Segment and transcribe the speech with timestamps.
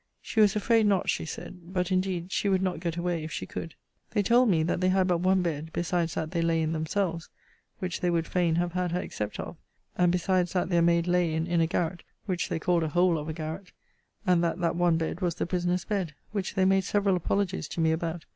[0.19, 1.59] She was afraid not, she said.
[1.63, 3.75] But indeed she would not get away, if she could.
[4.09, 7.29] They told me, that they had but one bed, besides that they lay in themselves,
[7.77, 9.57] (which they would fain have had her accept of,)
[9.95, 13.15] and besides that their maid lay in, in a garret, which they called a hole
[13.19, 13.73] of a garret:
[14.25, 17.79] and that that one bed was the prisoner's bed; which they made several apologies to
[17.79, 18.25] me about.